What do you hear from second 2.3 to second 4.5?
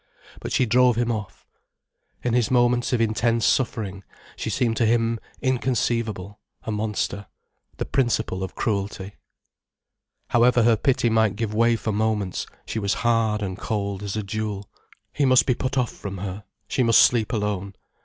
his moments of intense suffering, she